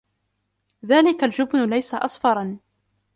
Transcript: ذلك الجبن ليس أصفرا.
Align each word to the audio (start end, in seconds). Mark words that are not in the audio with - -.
ذلك 0.85 1.23
الجبن 1.23 1.69
ليس 1.69 1.93
أصفرا. 1.93 2.57